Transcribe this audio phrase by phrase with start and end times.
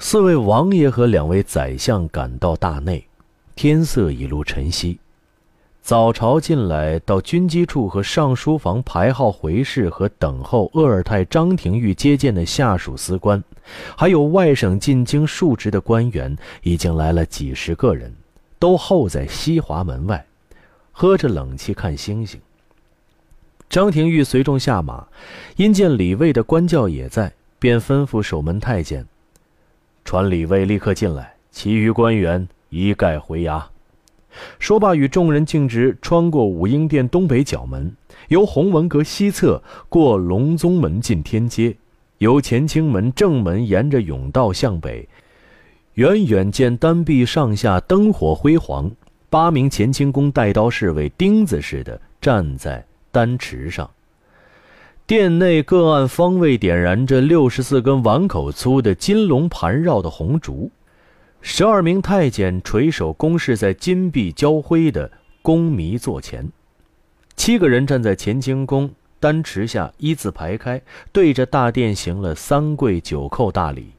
[0.00, 3.04] 四位王爷和两位宰相赶到大内，
[3.56, 4.96] 天色已露晨曦。
[5.82, 13.42] 早朝进来到军机处和上书房排号回事和等候鄂尔泰张廷玉接见的下属司官，
[13.96, 18.14] 还有外省进京述职的官员，已经来了几十个人，
[18.60, 20.24] 都候在西华门外，
[20.92, 22.40] 喝着冷气看星星。
[23.68, 25.08] 张廷玉随众下马，
[25.56, 29.04] 因见李卫的官轿也在，便吩咐守门太监，
[30.08, 33.62] 传李卫立刻进来，其余官员一概回衙。
[34.58, 37.94] 说罢，与众人径直穿过武英殿东北角门，
[38.28, 41.76] 由弘文阁西侧过隆宗门进天街，
[42.16, 45.06] 由乾清门正门沿着甬道向北，
[45.92, 48.90] 远远见单壁上下灯火辉煌，
[49.28, 52.82] 八名乾清宫带刀侍卫钉子似的站在
[53.12, 53.86] 丹池上。
[55.08, 60.70] 殿内各案方位点燃着六十四根碗口粗的金龙盘绕的红烛。
[61.40, 65.10] 十二名太监垂手恭侍在金碧交辉的
[65.40, 66.46] 宫迷座前，
[67.36, 70.78] 七个人站在乾清宫丹池下一字排开，
[71.10, 73.92] 对着大殿行了三跪九叩大礼。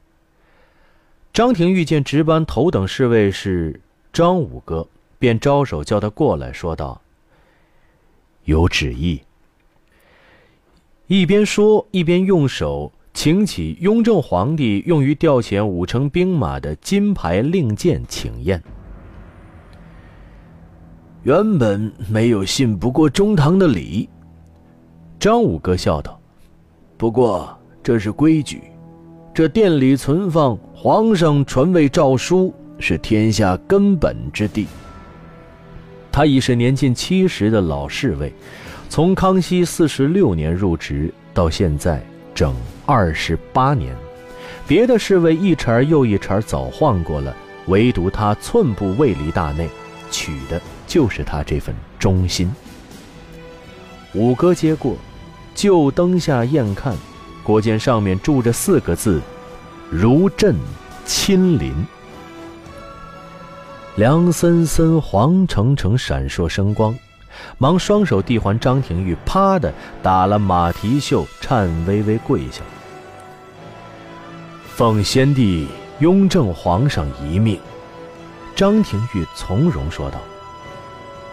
[1.32, 3.80] 张廷玉见值班头等侍卫是
[4.12, 4.86] 张五哥，
[5.18, 7.00] 便招手叫他过来，说道
[8.46, 9.20] ：“有旨意。”
[11.10, 12.92] 一边说一边用手。
[13.12, 18.62] 请起雍正皇帝用于调遣五城兵马的金牌令箭，请验。
[21.24, 24.08] 原本没有信不过中堂的礼。
[25.18, 26.18] 张五哥笑道
[26.96, 28.62] ：“不过这是规矩，
[29.34, 34.68] 这殿里存放皇上传位诏书，是天下根本之地。”
[36.12, 38.32] 他已是年近七十的老侍卫，
[38.90, 42.02] 从康熙四十六年入职到现在。
[42.32, 42.54] 整
[42.86, 43.94] 二十八年，
[44.66, 49.68] 别的侍卫一茬又一茬早换过了，唯独他寸步未离大内，
[50.10, 52.50] 取的就是他这份忠心。
[54.14, 54.96] 五哥接过，
[55.54, 56.96] 就灯下验看，
[57.42, 59.20] 果见上面注着四个字
[59.90, 60.56] ：“如朕
[61.04, 61.74] 亲临。”
[63.96, 66.96] 凉森森、黄澄澄、闪烁生光。
[67.58, 72.62] 忙双手递还张廷玉，啪的打了马蹄袖，颤巍巍跪下。
[74.74, 77.58] 奉先帝雍正皇上遗命，
[78.54, 80.18] 张廷玉从容说道：“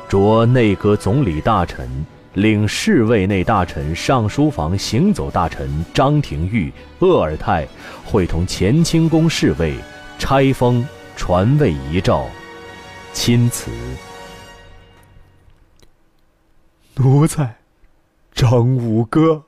[0.10, 7.66] 着内阁总理大臣，领侍卫内大臣、上书房行走大臣张廷玉、鄂尔泰，
[8.06, 9.74] 会同乾清宫侍卫，
[10.20, 12.26] 拆封传位遗诏，
[13.14, 13.72] 钦此。”
[17.00, 17.58] 奴才，
[18.34, 19.44] 张五哥，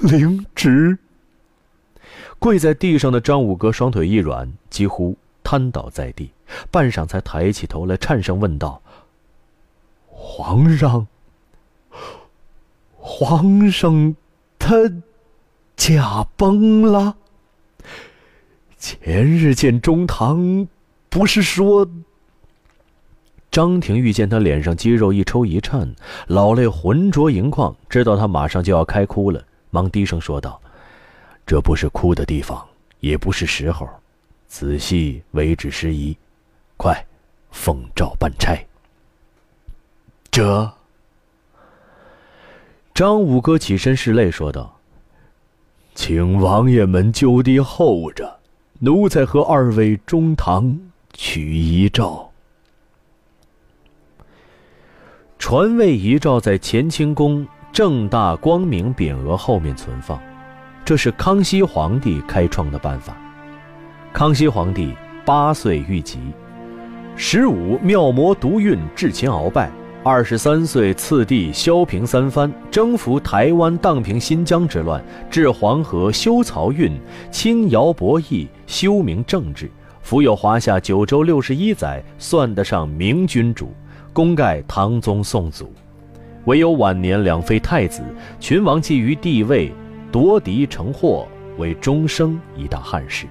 [0.00, 0.98] 领旨。
[2.38, 6.30] 跪在地上的张五哥双腿一软，几乎瘫倒在地，
[6.70, 8.82] 半晌才抬起头来，颤声问道
[10.08, 11.06] ：“皇上，
[12.96, 14.14] 皇上，
[14.58, 14.76] 他
[15.76, 17.16] 驾崩了？
[18.78, 20.68] 前日见中堂，
[21.08, 21.88] 不是说……”
[23.50, 25.92] 张廷玉见他脸上肌肉一抽一颤，
[26.28, 30.60] 老泪浑浊盈眶，知道他马上就要开哭了，忙低声说道
[31.44, 32.64] ：“这不是哭的地方，
[33.00, 33.88] 也不是时候，
[34.46, 36.16] 仔细为之失仪，
[36.76, 37.04] 快，
[37.50, 38.56] 奉诏办差。”
[40.30, 40.72] 这。
[42.94, 44.78] 张五哥起身拭泪说道
[45.96, 48.38] ：“请王爷们就地候着，
[48.78, 50.78] 奴才和二位中堂
[51.12, 52.29] 取遗诏。”
[55.40, 60.20] 传位遗诏在乾清宫正大光明匾额后面存放，
[60.84, 63.16] 这是康熙皇帝开创的办法。
[64.12, 66.18] 康熙皇帝八岁遇疾，
[67.16, 69.70] 十五妙魔毒运至秦鳌拜，
[70.04, 76.92] 二十三岁次第萧平三藩，征服台湾、荡平新疆之乱，至黄河修漕运，
[77.30, 79.70] 轻徭博弈，修明政治，
[80.02, 83.72] 辅有华夏九州六十一载，算得上明君主。
[84.12, 85.72] 功盖唐宗宋祖，
[86.46, 88.02] 唯有晚年两废太子，
[88.40, 89.72] 群王觊觎帝位，
[90.10, 91.28] 夺嫡成祸，
[91.58, 93.26] 为终生一大憾事。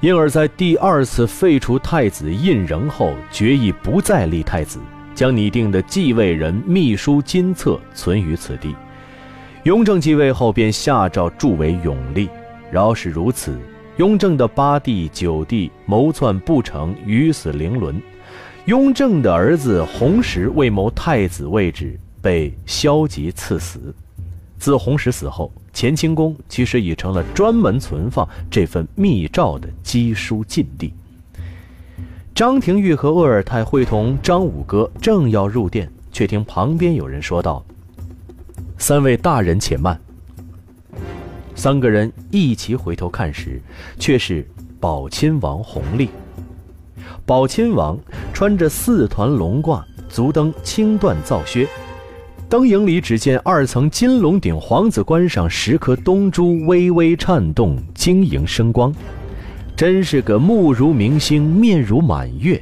[0.00, 4.78] 因而，在第二次废除太子胤禛后，决意不再立太子，
[5.14, 8.74] 将拟定的继位人秘书金册存于此地。
[9.64, 12.30] 雍正继位后，便下诏铸为永历。
[12.70, 13.58] 饶是如此，
[13.96, 18.00] 雍正的八弟九弟谋篡不成，鱼死凌伦。
[18.66, 23.94] 雍正的儿子弘时为谋太子位置，被萧吉赐死。
[24.58, 30.92] 自弘时死后，乾清宫其实已成了专门存放这份密诏的机书禁地。
[32.34, 37.64] 张廷玉和鄂尔泰会同张五哥正要入殿，却听旁边有人说道
[38.76, 39.98] ：“三位大人且慢。”
[41.56, 43.60] 三个人一齐回头看时，
[43.98, 44.46] 却是
[44.78, 46.10] 宝亲王弘历。
[47.30, 47.96] 宝亲王
[48.34, 51.64] 穿着四团龙褂，足蹬青缎皂靴。
[52.48, 58.92] 灯影里，只见二层金龙顶皇子冠上十颗东珠微微颤动，晶莹生光，
[59.76, 62.60] 真是个目如明星，面如满月。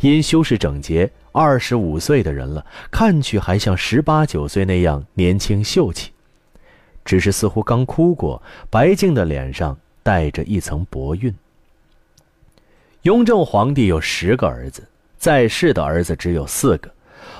[0.00, 6.12] 因修饰整洁，二十五岁的人了，看去还像十八九岁那样年轻秀气。
[7.04, 11.34] 只是似乎刚哭过，白净的脸上带着一层薄晕。
[13.06, 14.82] 雍正皇帝有十个儿子，
[15.16, 16.92] 在世的儿子只有四个，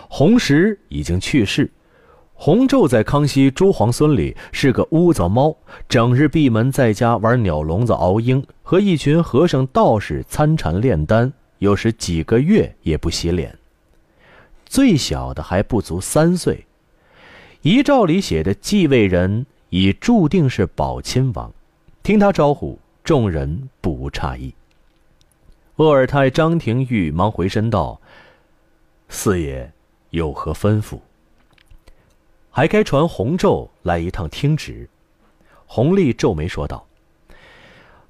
[0.08, 1.68] 弘时已经去世。
[2.34, 5.56] 弘昼在康熙诸皇孙里是个乌糟猫，
[5.88, 13.52] 整日闭门在家玩鸟笼子、熬鹰，和一群和尚道士参禅炼丹，有时几个月也不洗脸。
[14.66, 16.64] 最小的还不足三岁，
[17.62, 21.52] 遗诏里写的继位人已注定是宝亲王。
[22.04, 24.54] 听他招呼，众人不无诧异。
[25.76, 28.00] 鄂尔泰张廷玉忙回身道
[29.11, 29.70] ：“四爷
[30.08, 30.99] 有何吩咐？”
[32.50, 34.88] 还该传洪胄来一趟听旨。
[35.67, 36.87] 弘历皱眉说道：“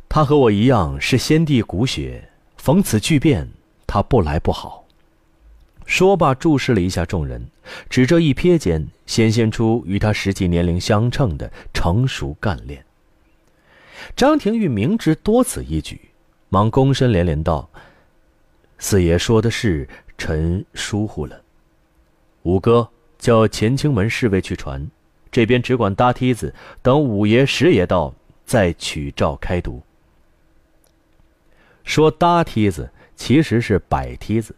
[0.08, 3.48] 他和我一样是先帝骨血，逢此巨变，
[3.84, 4.84] 他不来不好。”
[5.86, 7.48] 说罢，注视了一下众人，
[7.90, 12.84] 只这一瞥间，显现出与他实际年龄相称的成熟干练。
[14.14, 16.00] 张廷玉明知多此一举，
[16.56, 17.68] 忙躬身连连道
[18.80, 19.86] ：“四爷说的是，
[20.16, 21.38] 臣疏忽了。
[22.44, 22.88] 五哥。”
[23.18, 24.88] 叫乾清门侍卫去传，
[25.32, 28.14] 这边只管搭梯子，等五爷、十爷到，
[28.44, 29.82] 再取诏开读。
[31.82, 34.54] 说搭梯子其实是摆梯子，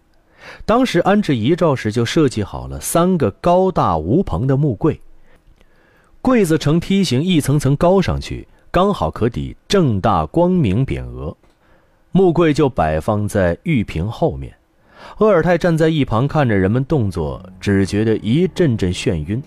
[0.67, 5.01] 当时安置遗诏时就设计好了三个高大无棚的木柜，
[6.21, 11.35] 柜子呈梯形，一层层高上去，刚好可抵正大光明匾额。
[12.13, 14.55] 木柜就摆放在玉屏后面。
[15.19, 19.43] 鄂尔泰站在一旁看着人们动作，只觉得一阵阵眩晕。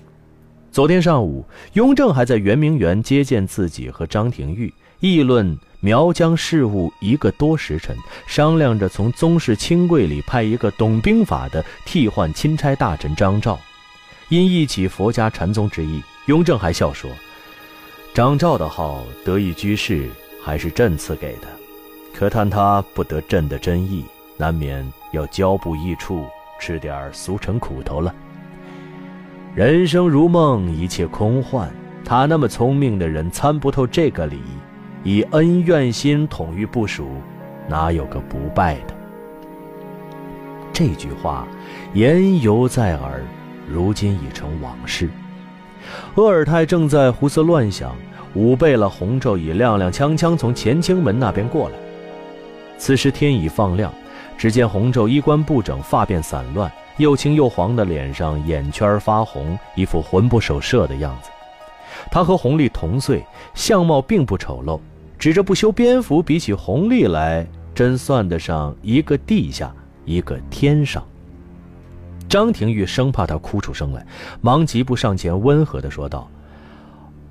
[0.72, 13.60] 昨天上午，雍正还在圆明园接见自己和张廷玉，议论苗疆事务一个多时辰，商量着从宗室亲贵里派一个懂兵法的替换钦差大臣张昭。
[14.30, 17.12] 因忆起佛家禅宗之意，雍正还笑说
[18.16, 20.08] ：“张昭的号得意居士，
[20.42, 21.48] 还是朕赐给的，
[22.14, 24.06] 可叹他不得朕的真意，
[24.38, 26.24] 难免。”要交步易处，
[26.58, 28.16] 吃点俗尘苦头了。
[29.54, 31.70] 人生如梦，一切空幻。
[32.06, 34.40] 他那么聪明的人，参不透这个理，
[35.04, 37.10] 以恩怨心统御部署，
[37.68, 38.94] 哪有个不败的？
[40.72, 41.46] 这句话
[41.94, 43.22] 言犹在耳，
[43.70, 45.10] 如今已成往事。
[46.16, 47.94] 鄂尔泰正在胡思乱想，
[48.34, 51.76] 武备了洪胄已踉踉跄跄从乾清门那边过来。
[52.82, 53.94] 此时天已放亮。
[54.40, 61.30] 只见洪昼衣冠不整，发辫散乱，又青又黄的脸上眼圈发红，一副魂不守舍的样子。
[62.10, 63.24] 他和弘历同岁，
[63.54, 64.80] 相貌并不丑陋，
[65.20, 67.46] 只这不修边幅，比起弘历来，
[67.76, 69.72] 真算得上一个地下，
[70.06, 71.06] 一个天上。
[72.28, 74.04] 张廷玉生怕他哭出声来，
[74.42, 76.28] 忙疾步上前，温和地说道：“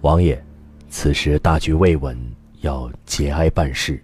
[0.02, 0.40] 王爷，
[0.88, 2.16] 此时大局未稳，
[2.60, 4.00] 要节哀办事，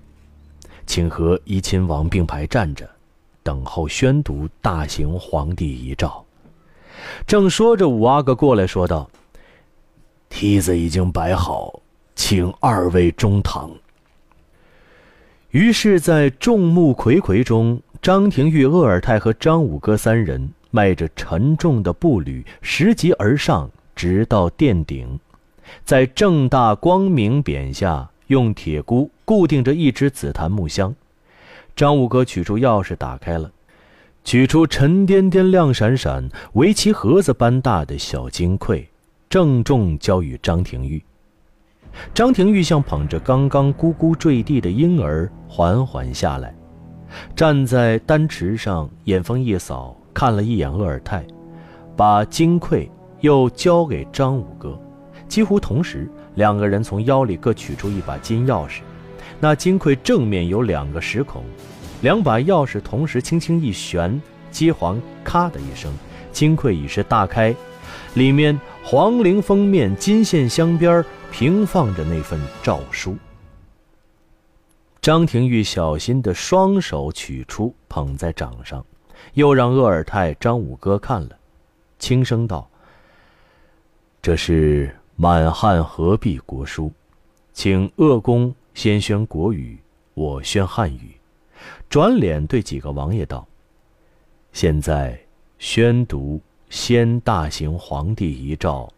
[0.87, 2.89] 请和怡亲王并排站着。”
[3.43, 6.25] 等候宣读大行皇帝遗诏，
[7.29, 9.09] 正说着，五阿哥过来说道
[10.29, 11.81] ：“梯子已经摆好，
[12.17, 13.71] 请二位中堂。”
[15.51, 25.21] 于是，在众目睽睽中，张廷玉、鄂尔泰和张五哥三人迈着沉重的步履，拾级而上，直到殿顶，
[25.85, 30.95] 在正大光明匾下，用铁箍固定着一只紫檀木箱。
[31.75, 33.53] 张五哥取出钥匙，打开了，
[34.25, 38.83] 取出沉甸甸、亮闪闪、围棋盒子般大的小金块，
[39.29, 41.03] 郑重交与张廷玉。
[42.15, 46.55] 张廷玉像捧着刚刚咕咕坠地的婴儿，缓缓下来，
[47.35, 51.27] 站在丹池上，眼风一扫，看了一眼鄂尔泰，
[51.97, 52.87] 把金块
[53.21, 54.79] 又交给张五哥。
[55.27, 58.81] 几乎同时，两个人从腰里各取出一把金钥匙。
[59.39, 61.45] 那金匮正面有两个石孔，
[62.01, 65.93] 两把钥匙同时轻轻一旋，机簧咔的一声，
[66.33, 67.55] 金匮已是大开，
[68.15, 73.17] 里面黄绫封面、金线镶边平放着那份诏书。
[75.03, 78.85] 张廷玉小心的双手取出，捧在掌上，
[79.35, 81.37] 又让鄂尔泰、张五哥看了，
[81.99, 82.69] 轻声道
[84.21, 86.91] ：“这是满汉合璧国书，
[87.53, 89.79] 请鄂公先宣国语，
[90.13, 91.17] 我宣汉语。”
[91.89, 93.49] 转脸对几个王爷道
[94.53, 95.19] ：“现在
[95.59, 98.93] 宣读先大行皇帝遗诏，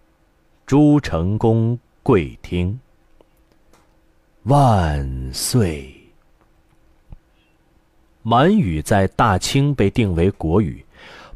[0.67, 2.79] 诸成公跪听。
[4.43, 5.95] 万岁。”
[8.23, 10.85] 满语在大清被定为国语，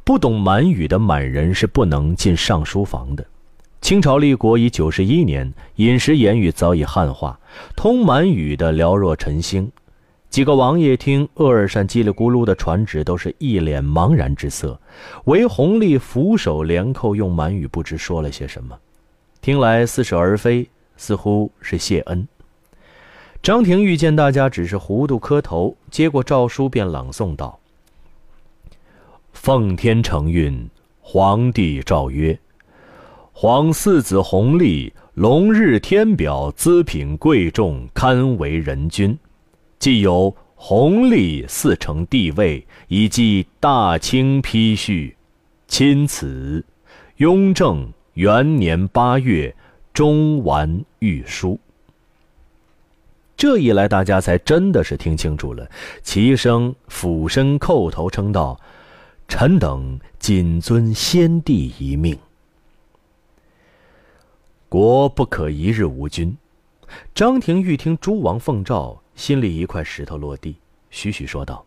[0.02, 3.24] 不懂满语的满人是不能进上书房的。
[3.82, 7.36] 清朝立国已九十一年，饮食言语早已汉化，
[7.74, 9.70] 通满语的寥若晨星。
[10.30, 14.80] 几个王爷听鄂尔善叽里咕噜的传旨，都是一脸茫然之色，
[15.24, 18.78] 唯弘历俯首连叩，用满语不知说了些什么，
[19.40, 22.26] 听来似是而非，似乎是谢恩。
[23.42, 27.58] 张廷玉见大家只是糊涂磕头，接过诏书便朗诵道
[29.34, 30.70] ：“奉天承运，
[31.00, 32.38] 皇帝诏曰：
[33.34, 39.18] 皇四子弘历，龙日天表，资品贵重，堪为人君。
[39.78, 45.16] 既有弘历四承帝位，以继大清批序，
[45.66, 46.64] 钦此
[47.16, 49.52] 雍正元年八月
[49.94, 51.58] 中完御书。”
[53.34, 55.68] 这一来，大家才真的是听清楚了，
[56.02, 58.60] 齐声俯身叩头称道
[59.26, 62.16] ：“臣等谨遵先帝遗命。
[64.72, 66.34] 国不可一日无君。”
[67.14, 70.56] 张廷玉听诸王奉诏，心里一块石头落地，
[70.88, 71.62] 徐徐说道：“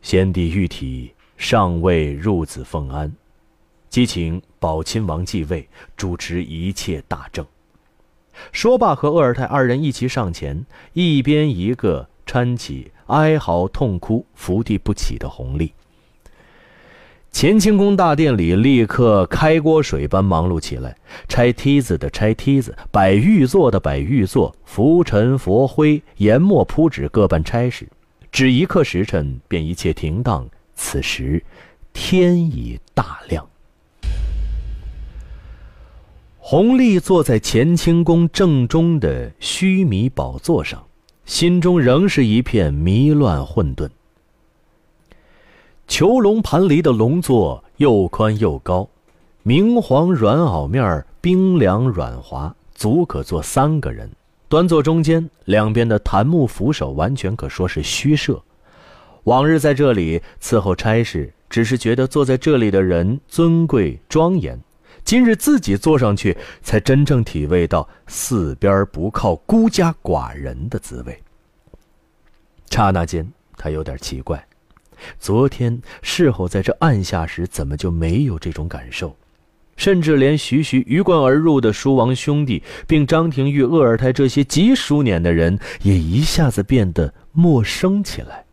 [0.00, 3.12] 先帝御体尚未入子奉安，
[3.90, 7.44] 即请宝亲王继位，主持一切大政。”
[8.52, 15.72] 说罢，和鄂尔泰二人一齐上前，一边一个搀起哀嚎痛哭、伏地不起的弘历。
[17.36, 20.96] 乾清宫大殿里立刻开锅水般忙碌起来，
[21.28, 27.88] 拆梯子的拆梯子，摆玉座的摆玉座，拂尘佛灰、研墨铺纸，各办差事。
[28.30, 30.48] 只一刻时辰，便一切停当。
[30.76, 31.42] 此时，
[31.92, 33.44] 天已大亮。
[36.38, 40.80] 弘历坐在乾清宫正中的须弥宝座上，
[41.24, 43.88] 心中仍是一片迷乱混沌。
[45.86, 48.88] 囚龙盘离的龙座又宽又高，
[49.42, 54.10] 明黄软袄面冰凉软滑，足可坐三个人。
[54.48, 58.42] 端坐中间，两边的檀木扶手完全可说是虚设。
[59.24, 64.58] 往日在这里伺候差事，只是觉得坐在这里的人尊贵庄严。
[65.04, 71.22] 今日自己坐上去，才真正体味到四边不靠孤家寡人的滋味。
[72.70, 74.46] 刹那间，他有点奇怪，
[75.18, 79.16] 昨天事后在这暗下时，怎么就没有这种感受？
[79.76, 88.44] 甚至连徐徐鱼贯而入的叔王兄弟，并张廷玉、鄂尔泰这些极熟稔的人，也一下子变得陌生起来。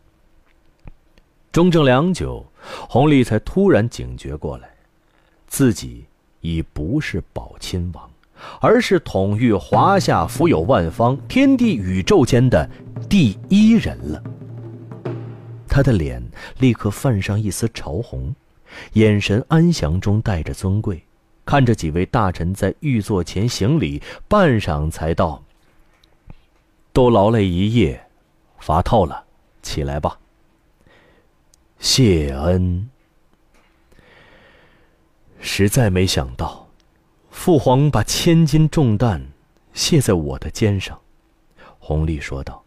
[1.50, 2.46] 中正良久，
[2.88, 4.68] 弘历才突然警觉过来，
[5.46, 6.04] 自己。
[6.44, 8.10] 已不是宝亲王，
[8.60, 12.68] 而是统御华夏、福有万方、天地宇宙间的
[13.08, 14.20] 第一人了。
[15.72, 16.22] 他的脸
[16.58, 18.34] 立刻泛上一丝潮红，
[18.92, 21.02] 眼神安详中带着尊贵，
[21.46, 25.42] 看着几位大臣在御座前行礼，半晌才道
[26.92, 28.06] ：“都劳累一夜，
[28.58, 29.24] 乏透了，
[29.62, 30.18] 起来吧。”
[31.80, 32.90] 谢恩。
[35.40, 36.68] 实在没想到，
[37.30, 39.26] 父皇把千斤重担
[39.72, 41.00] 卸在我的肩上。”
[41.80, 42.62] 弘历说道。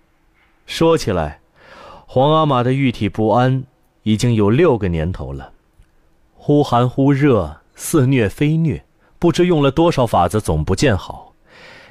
[0.64, 1.39] “说起来，
[2.12, 3.62] 皇阿玛的玉体不安
[4.02, 5.52] 已经有六个年头了，
[6.34, 8.82] 忽寒忽热，似虐非虐，
[9.20, 11.32] 不知用了多少法子，总不见好。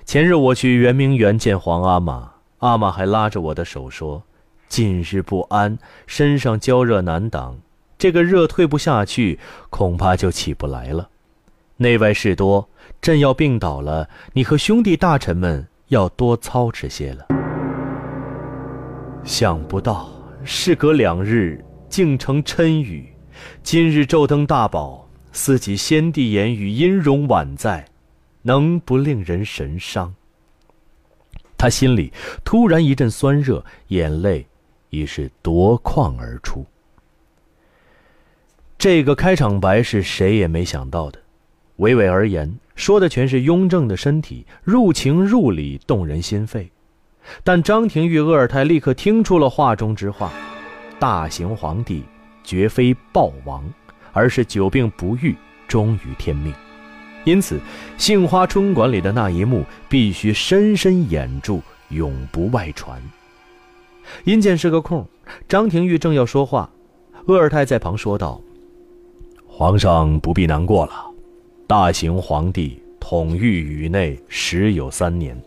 [0.03, 4.21] 前日我去圆明园见皇阿玛，阿玛还拉着我的手说
[4.67, 7.57] ：‘近日不安，身上焦热难挡。’”
[7.97, 11.07] 这个热退不下去，恐怕就起不来了。
[11.77, 12.67] 内外事多，
[12.99, 17.38] 朕要病倒了，你和兄弟大臣们要多操持些了。
[19.23, 20.09] 想不到
[20.43, 23.13] 事隔两日，竟成谶语。
[23.61, 27.85] 今日昼登大宝，思及先帝言语音容宛在，
[28.41, 30.13] 能不令人神伤？
[31.57, 32.11] 他心里
[32.43, 34.47] 突然一阵酸热，眼泪
[34.89, 36.65] 已是夺眶而出。
[38.77, 41.19] 这个开场白是谁也没想到的。
[41.79, 46.71] 娓娓而言，说的全是雍正的身体，入情入理，动人心肺。
[47.43, 50.31] 但张廷玉、鄂尔泰立刻听出了话中之话：
[50.99, 52.03] 大行皇帝
[52.43, 53.63] 绝非暴王，
[54.11, 55.35] 而是久病不愈，
[55.67, 56.53] 终于天命。
[57.25, 57.59] 因此，
[57.97, 63.01] 杏花春馆里的那一幕必须深深掩住，永不外传。
[64.23, 65.05] 阴间是个空，
[65.47, 66.69] 张廷玉正要说话，
[67.25, 68.41] 鄂尔泰在旁说道
[69.45, 70.93] ：“皇上不必难过了，
[71.67, 75.39] 大行皇帝统御宇内时有三年。”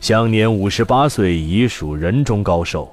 [0.00, 2.90] 享年五十八岁，已属人中高寿。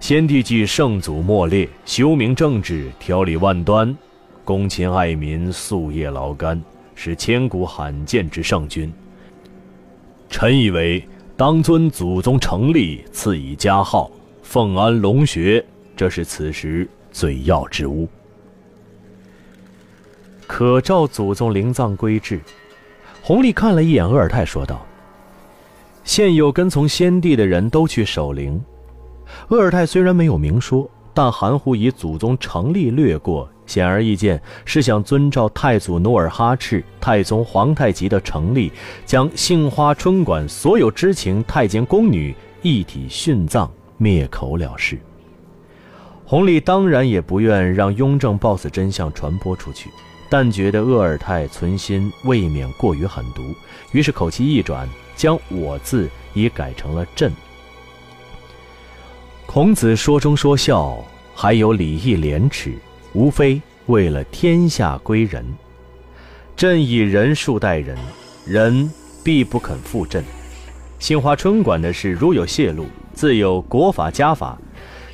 [0.00, 3.96] 先帝继圣祖末烈，修明政治，条理万端，
[4.44, 6.60] 恭亲爱民，夙夜劳肝，
[6.94, 8.92] 是千古罕见之圣君。
[10.28, 11.02] 臣以为，
[11.36, 14.10] 当尊祖宗成立，赐以加号，
[14.42, 15.64] 奉安龙穴，
[15.96, 18.06] 这是此时最要之物。
[20.46, 22.40] 可照祖宗灵葬规制，
[23.22, 24.84] 弘历看了一眼鄂尔泰，说道。
[26.04, 28.62] 现有跟从先帝的人都去守灵。
[29.48, 38.70] 鄂尔泰虽然没有明说，但含糊以祖宗成立略过，显而易见是想遵照太祖努尔哈赤、太宗皇太极的成立，
[39.06, 44.98] 将杏花春馆所有知情太监宫女一体殉葬灭口了事。
[46.26, 49.88] 弘历当然也不愿让雍正暴死真相传播出去，
[50.36, 53.54] 但觉得鄂尔泰存心未免过于狠毒，
[53.92, 54.88] 于是口气一转。
[55.14, 57.32] 将我字已改成了朕。
[59.46, 60.98] 孔子说忠说孝，
[61.36, 62.74] 还有礼义廉耻，
[63.12, 65.46] 无非为了天下归仁。
[66.56, 67.96] 朕以仁数待人，
[68.44, 68.90] 人
[69.22, 70.24] 必不肯负朕。
[70.98, 74.58] 杏花春馆的事如有泄露，自有国法家法，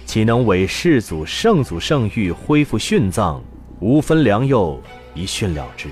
[0.06, 3.38] 岂能为世祖圣祖圣谕恢复殉葬？
[3.80, 4.78] 无分良莠，
[5.14, 5.88] 一训了之。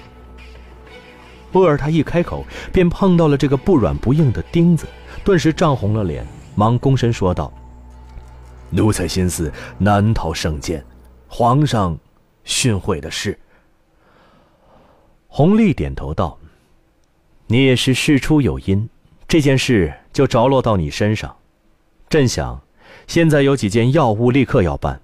[1.51, 4.87] 波尔他一开口，便碰到了这个不软不硬的钉子，
[5.25, 7.53] 顿时涨红了脸，忙躬身说道
[8.71, 10.85] ：“奴才心思难逃圣鉴，
[11.27, 11.99] 皇上
[12.45, 13.39] 训诲的是。”
[15.27, 16.39] 弘历点头道
[17.49, 18.89] ：“你也是事出有因，
[19.27, 21.35] 这件事就着落到你身上。
[22.11, 22.61] 朕想，
[23.07, 25.01] 现在有几件要务，立刻要办。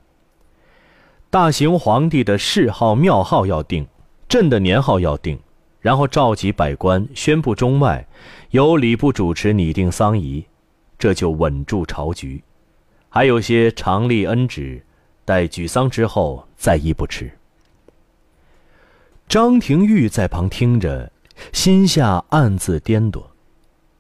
[1.30, 3.86] 大行皇帝的谥号、庙号要定，
[4.28, 5.38] 朕的年号要定。”
[5.80, 8.08] 然后召集百官，宣布中外，
[8.52, 10.42] 由礼部主持拟定丧仪，
[10.98, 12.42] 这就稳住朝局。
[13.10, 14.82] 还有些常立恩旨，
[15.26, 17.30] 待举丧之后再议不迟。
[19.28, 21.12] 张廷玉在旁听着，
[21.52, 23.22] 心下暗自颠簸：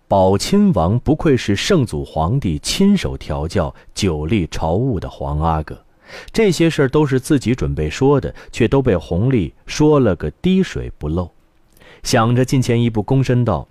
[0.08, 5.83] 宝亲王不愧是圣祖皇帝亲手调教、久历朝务的皇阿哥，
[6.32, 11.30] 这些事儿都是自己准备说的，却都被弘历说了个滴水不漏。
[12.02, 13.66] 想着，近前一步，躬身道：“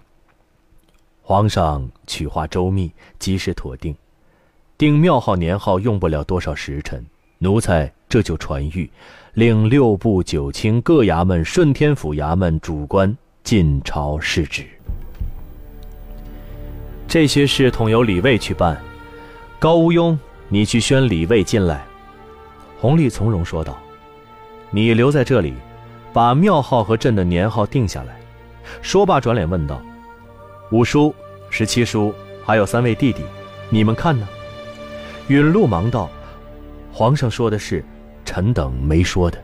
[1.22, 3.96] 皇上取划周密，及时妥定，
[4.78, 7.06] 定庙号年号用不了多少时辰，
[7.38, 8.90] 奴才这就传谕，
[9.36, 14.66] 令六部九卿各衙门、顺天府衙门主官进朝示旨。
[17.08, 18.82] 这些事统由李卫去办。
[19.60, 20.18] 高无庸，
[20.50, 21.86] 你去宣李卫进来。”
[22.84, 23.80] 弘历从容说道
[24.70, 25.54] ：“你留在这里，
[26.12, 28.20] 把庙号和朕的年号定下来。”
[28.84, 29.82] 说罢，转脸问道
[30.70, 31.16] ：“五叔、
[31.50, 32.14] 十七叔，
[32.46, 33.24] 还有三位弟弟，
[33.70, 34.28] 你们看呢？”
[35.30, 36.10] 允禄忙道
[36.92, 37.82] ：“皇上说的是，
[38.26, 39.42] 臣等没说的。”